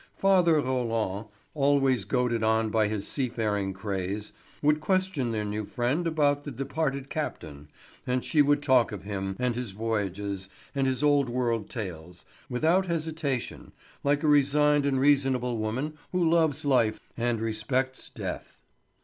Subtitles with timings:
[0.17, 6.43] Father Roland, always goaded on by his seafaring craze, would question their new friend about
[6.43, 7.67] the departed captain;
[8.07, 12.87] and she would talk of him, and his voyages, and his old world tales, without
[12.87, 18.59] hesitation, like a resigned and reasonable woman who loves life and respects death.